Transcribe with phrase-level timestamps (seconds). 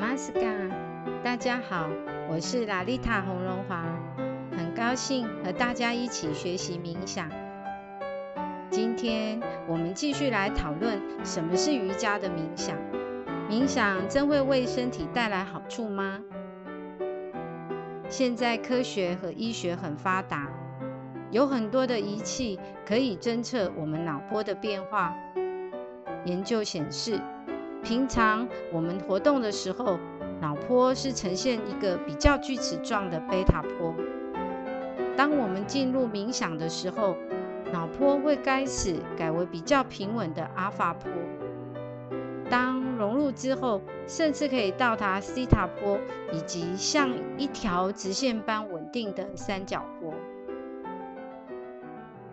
[0.00, 0.40] 马斯卡，
[1.24, 1.88] 大家好，
[2.30, 3.84] 我是拉丽塔洪荣华，
[4.56, 7.28] 很高兴和大家一起学习冥想。
[8.70, 12.76] 今天我们继续来讨论什么是瑜伽的冥想。
[13.50, 16.20] 冥想真会为身体带来好处吗？
[18.08, 20.48] 现在科学和医学很发达，
[21.32, 25.12] 有很多的仪器可以侦测我们脑波的变化。
[26.24, 27.20] 研究显示。
[27.82, 29.98] 平常我们活动的时候，
[30.40, 33.94] 脑波是呈现一个比较锯齿状的贝塔波。
[35.16, 37.16] 当我们进入冥想的时候，
[37.72, 41.10] 脑波会开始改为比较平稳的阿法波。
[42.50, 45.98] 当融入之后，甚至可以到达西塔波，
[46.32, 50.12] 以及像一条直线般稳定的三角波。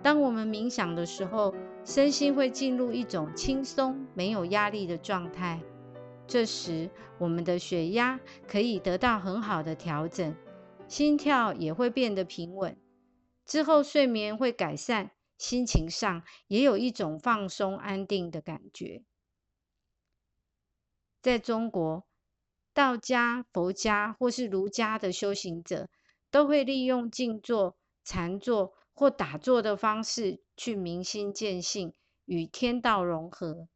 [0.01, 1.53] 当我们冥想的时候，
[1.85, 5.61] 身心会进入一种轻松、没有压力的状态。
[6.27, 6.89] 这时，
[7.19, 10.35] 我们的血压可以得到很好的调整，
[10.87, 12.75] 心跳也会变得平稳。
[13.45, 19.03] 之后，睡眠会改善，心情上也有一种放松、安定的感觉。
[21.21, 22.07] 在中国，
[22.73, 25.87] 道家、佛家或是儒家的修行者，
[26.31, 28.73] 都会利用静坐、禅坐。
[28.95, 31.93] 或打坐的方式去明心见性，
[32.23, 33.67] 与天道融合。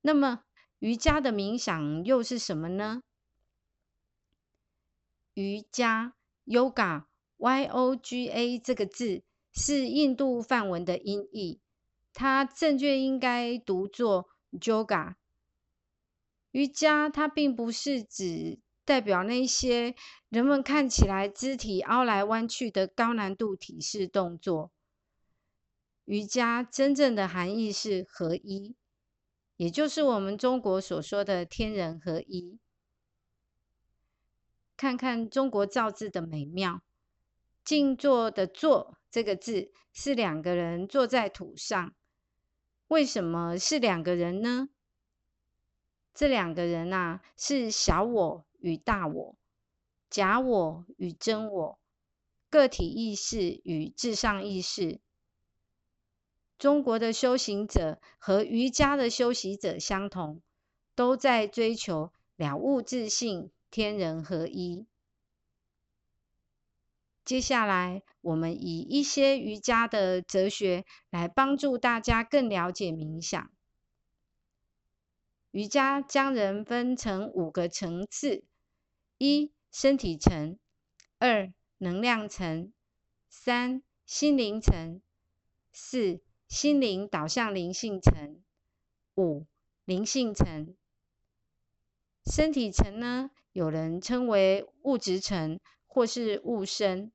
[0.00, 0.42] 那么，
[0.80, 3.04] 瑜伽的冥想又是什么呢？
[5.34, 6.14] 瑜伽
[6.46, 6.98] （Yoga），Y-O-G-A
[8.58, 11.60] 这个字是印度梵文的音译，
[12.12, 15.14] 它正确应该读作 Yoga。
[16.50, 18.58] 瑜伽它并不是指。
[18.88, 19.94] 代表那些
[20.30, 24.72] 人们看起来肢体凹来弯去的高难度体式动作。
[26.06, 28.74] 瑜伽真正的含义是合一，
[29.58, 32.58] 也就是我们中国所说的天人合一。
[34.74, 36.80] 看看中国造字的美妙，
[37.62, 41.94] 静坐的坐这个字是两个人坐在土上。
[42.86, 44.70] 为什么是两个人呢？
[46.14, 48.47] 这两个人啊，是小我。
[48.58, 49.36] 与大我、
[50.10, 51.78] 假我与真我、
[52.50, 55.00] 个体意识与至上意识。
[56.58, 60.42] 中国的修行者和瑜伽的修习者相同，
[60.94, 64.86] 都在追求了悟自性、天人合一。
[67.24, 73.50] 接下来，我们以一些瑜伽的哲学来帮助大家更了解冥想。
[75.50, 78.44] 瑜伽将人分成五个层次。
[79.18, 80.56] 一、身体层；
[81.18, 82.72] 二、能量层；
[83.28, 85.00] 三、心灵层；
[85.72, 88.36] 四、心灵导向灵性层；
[89.16, 89.44] 五、
[89.84, 90.76] 灵性层。
[92.24, 95.58] 身体层呢，有人称为物质层
[95.88, 97.10] 或是物身；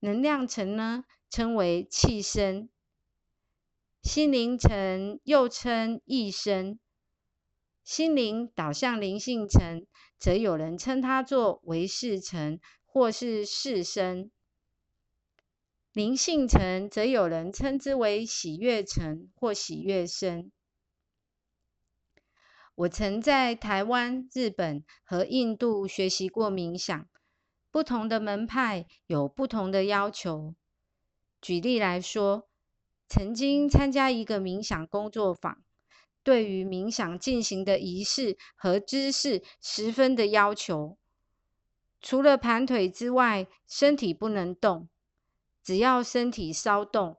[0.00, 2.68] 能量层呢，称为气身；
[4.02, 6.78] 心灵层又称意身。
[7.88, 9.86] 心灵导向灵性层，
[10.18, 14.30] 则有人称它作唯识层或是世身；
[15.94, 20.52] 灵性层则有人称之为喜悦层或喜悦身。
[22.74, 27.08] 我曾在台湾、日本和印度学习过冥想，
[27.70, 30.54] 不同的门派有不同的要求。
[31.40, 32.46] 举例来说，
[33.08, 35.64] 曾经参加一个冥想工作坊。
[36.28, 40.98] 对于冥想进行的仪式和姿势十分的要求，
[42.02, 44.90] 除了盘腿之外，身体不能动。
[45.64, 47.16] 只要身体稍动，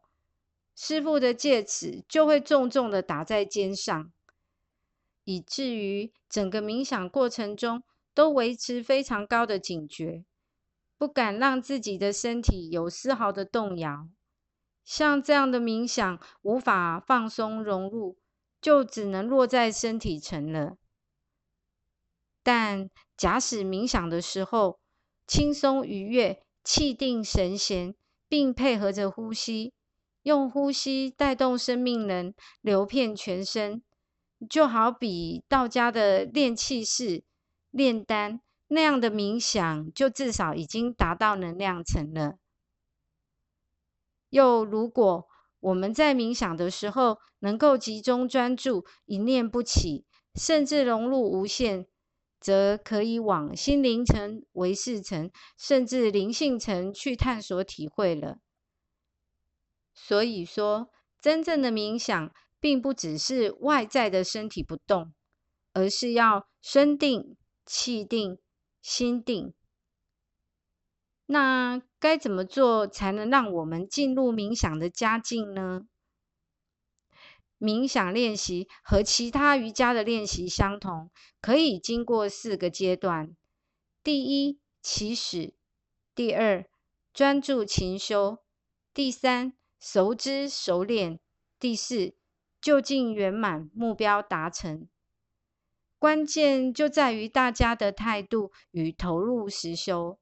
[0.76, 4.12] 师傅的戒尺就会重重的打在肩上，
[5.24, 7.82] 以至于整个冥想过程中
[8.14, 10.24] 都维持非常高的警觉，
[11.00, 14.08] 不敢让自己的身体有丝毫的动摇。
[14.86, 18.16] 像这样的冥想，无法放松融入。
[18.62, 20.78] 就只能落在身体层了。
[22.44, 24.80] 但假使冥想的时候
[25.28, 27.94] 轻松愉悦、气定神闲，
[28.28, 29.74] 并配合着呼吸，
[30.24, 33.84] 用呼吸带动生命能流遍全身，
[34.50, 37.24] 就好比道家的炼气式、
[37.70, 42.38] 炼丹那样的冥想，就至少已经达到能量层了。
[44.30, 45.29] 又如果，
[45.60, 51.88] 我们在冥想的时候，能够集中专注，一念不起，甚至融入无限，
[52.40, 58.38] 则可以往心灵层、唯识层，甚至灵性层去探索体会了。
[59.94, 60.90] 所以说，
[61.22, 65.14] 真正的冥想，并不只是外在的身体不动，
[65.74, 68.38] 而而是要身定、气定、
[68.82, 69.54] 心定。
[71.32, 75.86] 那该怎么做才能让我们进入冥想的佳境呢？
[77.60, 83.36] 冥想练习和其他瑜伽的练习相同，可以经过四个阶段：
[84.04, 85.54] 第一，起始；
[86.16, 86.66] 第二，
[87.14, 88.40] 专注勤修；
[88.92, 91.20] 第三，熟知熟练；
[91.60, 92.16] 第四。
[92.60, 94.90] 就近圆满，目标达成，
[95.98, 100.20] 关键就在于大家的态度与投入实修。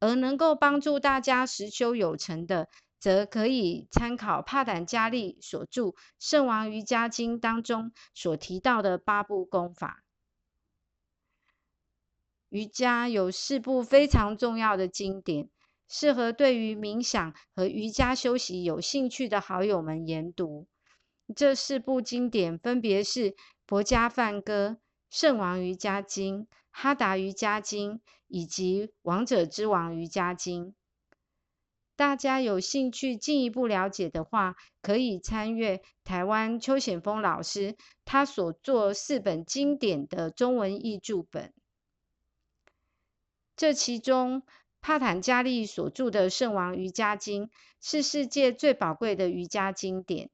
[0.00, 2.68] 而能够帮助大家实修有成的，
[2.98, 5.82] 则可以参考帕坦加利所著
[6.18, 10.04] 《圣王瑜伽经》当中所提到的八部功法。
[12.48, 15.50] 瑜伽有四部非常重要的经典，
[15.86, 20.66] 适合对于冥想和瑜伽修习有兴趣的好友们研读。
[21.36, 23.32] 这四部经典分别是
[23.66, 24.68] 《博伽梵歌》
[25.10, 26.40] 《圣王瑜伽经》
[26.80, 27.94] 《哈达瑜伽经》
[28.28, 30.66] 以及《王者之王瑜伽经》。
[31.96, 41.52] 大家有兴趣进一步了解的话，可以参阅台湾邱显峰老师他所作四本经典的中文译著本。
[43.56, 44.44] 这其中，
[44.80, 47.46] 帕坦加利所著的《圣王瑜伽经》
[47.80, 50.30] 是世界最宝贵的瑜伽经典。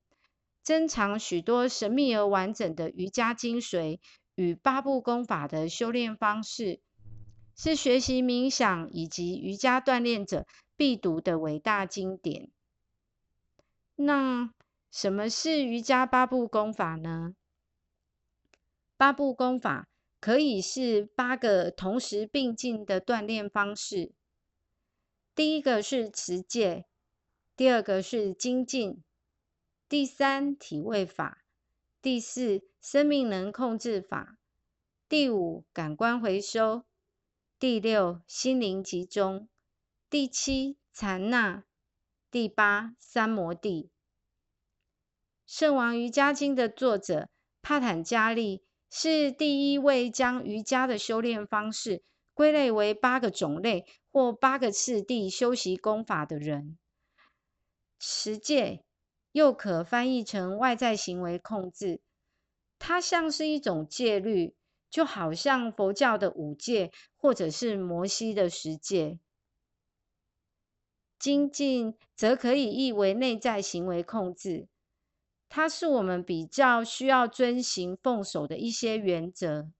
[0.63, 3.99] 珍藏许多神秘而完整的瑜伽精髓
[4.35, 6.81] 与八部功法的修炼方式，
[7.57, 10.47] 是学习冥想以及瑜伽锻炼者
[10.77, 12.51] 必读的伟大经典。
[13.97, 14.53] 那
[14.91, 17.35] 什么是瑜伽八部功法呢？
[18.97, 19.89] 八部功法
[20.21, 24.13] 可以是八个同时并进的锻炼方式。
[25.35, 26.87] 第一个是持戒，
[27.57, 29.03] 第二个是精进。
[29.89, 31.45] 第三体位法，
[32.01, 34.37] 第四生命能控制法，
[35.09, 36.85] 第五感官回收，
[37.59, 39.49] 第六心灵集中，
[40.11, 41.65] 第七禅那，
[42.31, 43.91] 第八三摩地。
[45.47, 47.31] 圣王瑜伽经的作者
[47.63, 52.03] 帕坦加利是第一位将瑜伽的修炼方式
[52.35, 56.77] 归类为八个种类或八个次第修习功法的人。
[57.99, 58.85] 持戒。
[59.33, 62.03] 又可翻译成外在行为控制，
[62.87, 64.55] 它像是一种戒律，
[64.91, 69.19] 就好像佛教的五戒，或者是摩西的十戒。
[71.19, 74.69] 精进则可以译为内在行为控制，
[75.49, 79.71] 它是我们比较需要遵行奉守的一些原则。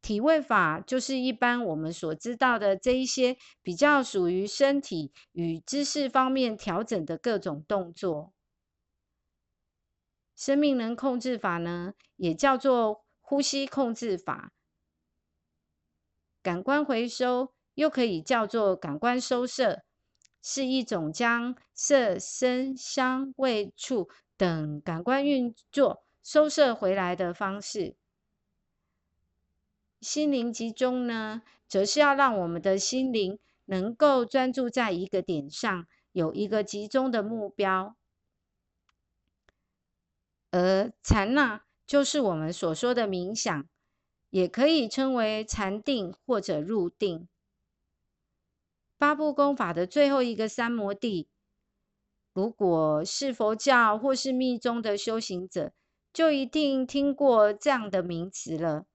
[0.00, 8.32] 体位法就是一般我们所知道的这一些比较属于身体与姿势方面调整的各种动作。
[10.38, 14.52] 生命能控制法呢，也叫做呼吸控制法。
[16.40, 19.82] 感官回收又可以叫做感官收摄，
[20.40, 27.96] 是一种将色、声、香、味、触等感官运作收摄回来的方式。
[30.00, 37.96] 心灵集中呢，则是要让我们的心灵能够专注在一个点上，有一个集中的目标。
[40.50, 43.68] 而禅那就是我们所说的冥想，
[44.30, 47.28] 也可以称为禅定或者入定。
[48.96, 51.28] 八部功法的最后一个三摩地，
[52.32, 55.72] 如果是佛教或是密宗的修行者，
[56.12, 58.86] 就一定听过这样的名词了。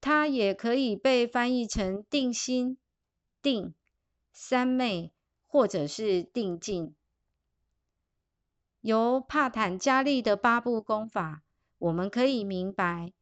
[0.00, 2.76] 它也可以被翻译成定心、
[3.40, 3.74] 定、
[4.32, 5.12] 三昧，
[5.46, 6.94] 或者是定静。
[8.86, 11.42] 由帕坦加利的八部功法，
[11.78, 13.12] 我们可以明白，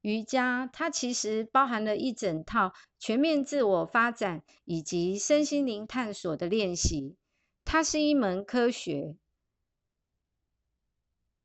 [0.00, 7.16] 瑜伽它其实包含了一整套全面自我发展以及身心灵探索的练习，
[7.64, 9.16] 它是一门科学。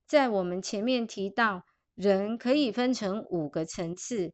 [0.05, 1.65] 在我们前面提到。
[1.95, 4.31] 人可以分成五个层次，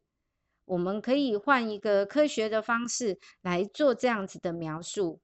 [0.65, 5.19] 我们可以换一个科学的方式来做这样子的描述。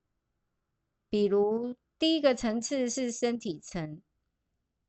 [1.07, 4.01] 比如，第一个层次是身体层，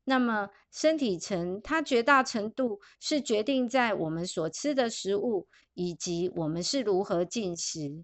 [0.05, 8.03] 那么身体层它绝大程度是决定在我们所吃的食物以及我们是如何进食。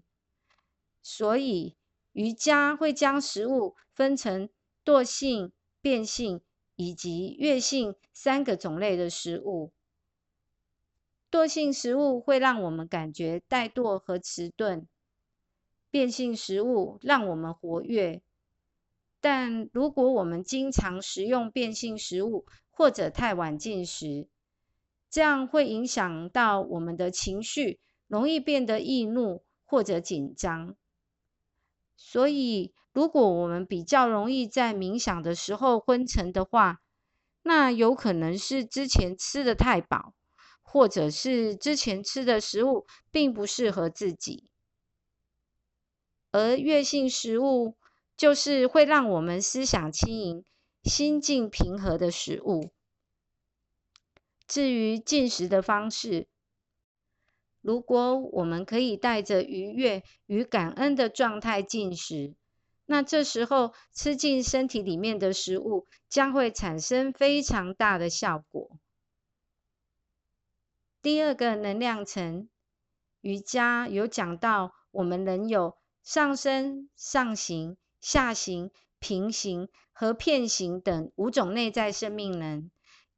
[1.01, 1.75] 所以，
[2.11, 4.47] 瑜伽会将食物分成
[4.85, 5.51] 惰性、
[5.81, 6.41] 变性。
[6.81, 9.73] 以及悦性三个种类的食物，
[11.29, 14.87] 惰性食物会让我们感觉怠惰和迟钝，
[15.91, 18.21] 变性食物让我们活跃。
[19.21, 24.27] 但如果我们经常食用变性食物或者太晚进食，
[25.09, 30.75] 这样会影响到我们的情绪，容易变得易怒或者紧张。
[31.97, 36.79] 所以，如果我们比较容易在冥想的时候昏沉的话，
[37.43, 40.13] 那有可能是之前吃的太饱，
[40.61, 44.45] 或者是之前吃的食物并不适合自己。
[46.31, 47.75] 而月性食物
[48.19, 50.43] 就是会让我们思想轻盈、
[50.83, 52.69] 心境平和的食物。
[54.45, 56.27] 至于进食的方式，
[57.61, 62.35] 如果我们可以带着愉悦与感恩的状态进食，
[62.85, 68.69] 那这时候吃进身体里面的食物将会产生非常大的效果。
[71.01, 72.49] 第二个能量层，
[73.21, 75.77] 瑜伽有讲到，我们人有。
[76.01, 82.69] 上身、上行、下行、平行和片行等五种内在生命能，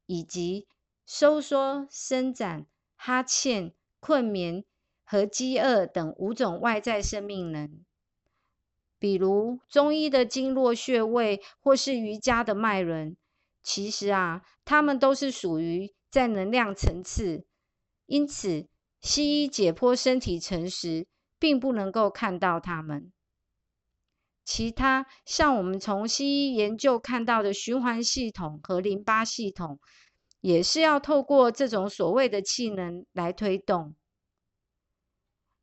[0.06, 0.66] 以及
[1.06, 4.64] 收缩、伸展、哈欠、困眠
[5.04, 7.84] 和饥饿等五种外在生命能。
[8.98, 13.16] 比如中医的经络穴位，或是瑜伽的脉轮，
[13.62, 17.44] 其实啊，它们都是属于在能量层次。
[18.06, 18.68] 因此，
[19.00, 21.06] 西医解剖身体层时，
[21.38, 23.12] 并不能够看到它们。
[24.44, 29.78] 其他像我们从西医研究看到的循环系统和淋巴系统，
[30.40, 33.94] 也是要透过这种所谓的气能来推动。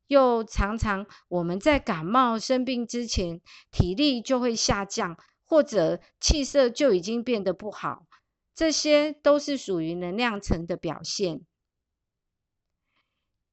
[0.06, 8.06] 又常常我们在感冒生病之前，体力就会下降，或者气色就已经变得不好，
[8.54, 11.42] 这些都是属于能量层的表现。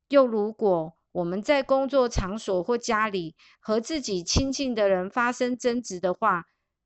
[0.08, 6.46] 又如果，我们在工作场所或家里和自己亲近的人发生争执的话，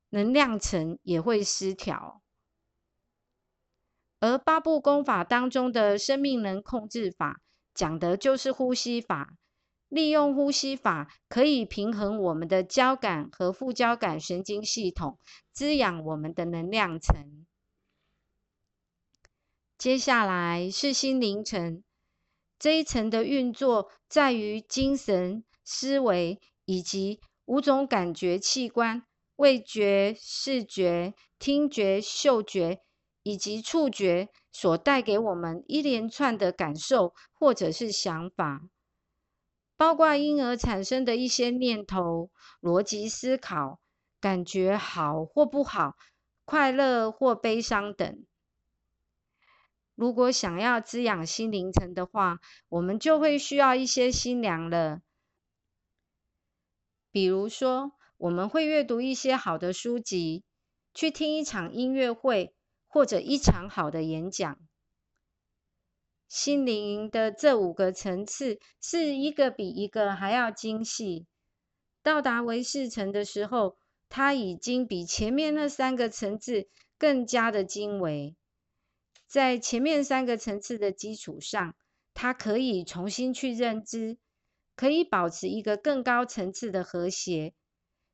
[0.09, 2.21] 能量层也会失调。
[4.21, 7.41] 而八部功法当中的生命能控制法，
[7.73, 9.33] 讲的就是呼吸法。
[9.89, 15.19] 利用呼吸法可以平衡我们的交感和副交感神经系统，
[15.51, 17.45] 滋养我们的能量层。
[19.77, 21.83] 接下来是心灵层。
[22.61, 29.01] 这一层的运作在于精神、思维以及五种感觉器官——
[29.37, 32.83] 味觉、视觉、听觉、嗅觉
[33.23, 38.61] 以及触觉——所带给我们一连串的感受或者是想法，
[39.75, 42.29] 包括婴儿产生的一些念头、
[42.61, 43.79] 逻辑思考、
[44.19, 45.95] 感觉好或不好、
[46.45, 48.23] 快乐或悲伤等。
[50.01, 52.39] 如果想要滋养心灵层的话，
[52.69, 55.03] 我们就会需要一些心粮了。
[57.11, 60.43] 比如说，我们会阅读一些好的书籍，
[60.95, 62.55] 去听一场音乐会，
[62.87, 64.57] 或者一场好的演讲。
[66.27, 71.27] 心灵的这五个层次是一个比一个还要精细。
[72.01, 73.77] 到达唯识层的时候，
[74.09, 76.67] 它已经比前面那三个层次
[76.97, 78.35] 更加的精微。
[79.31, 81.73] 在前面三个层次的基础上，
[82.13, 84.17] 它可以重新去认知，
[84.75, 87.53] 可以保持一个更高层次的和谐。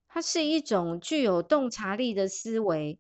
[0.08, 3.00] 它是一种具有洞察力的思维，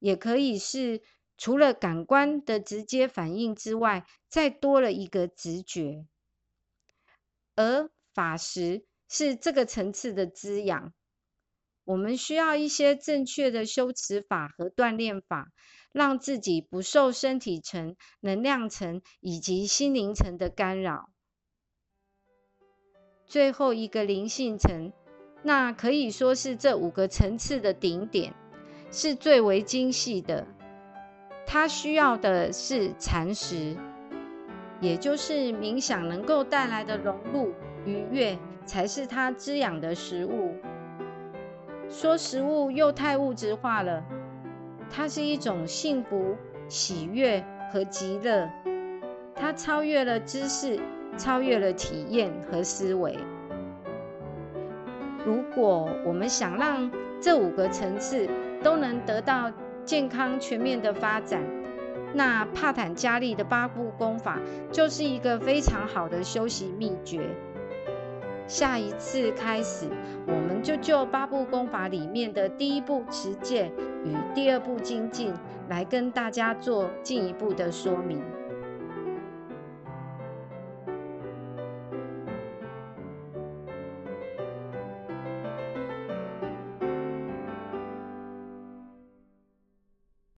[0.00, 1.00] 也可以是
[1.38, 6.04] 除了感官的直接反应之外，再多了一个直觉。
[7.54, 10.92] 而法识是这个层次的滋养。
[11.84, 15.52] 我们需要一些正确的修持法和锻炼法。
[15.94, 21.10] 让自己不受身体层、能量层以及心灵层的干扰。
[23.24, 24.92] 最后一个灵性层，
[25.44, 28.34] 那可以说是这五个层次的顶点，
[28.90, 30.48] 是最为精细的。
[31.46, 33.76] 它需要的是禅食，
[34.80, 37.54] 也就是冥想能够带来的融入
[37.86, 38.36] 愉悦，
[38.66, 40.56] 才是它滋养的食物。
[41.88, 44.04] 说食物又太物质化了。
[44.96, 46.36] 它是一种幸福、
[46.68, 48.48] 喜悦和极乐，
[49.34, 50.78] 它超越了知识，
[51.18, 53.18] 超越了体验和思维。
[55.26, 56.88] 如果我们想让
[57.20, 58.28] 这五个层次
[58.62, 59.50] 都能得到
[59.84, 61.42] 健康全面的发展，
[62.14, 64.38] 那帕坦加利的八步功法
[64.70, 67.20] 就是一个非常好的修习秘诀。
[68.46, 69.86] 下一次开始，
[70.26, 73.72] 我们就就八部功法里面的第一步持戒
[74.04, 75.32] 与第二步精进
[75.68, 78.22] 来跟大家做进一步的说明。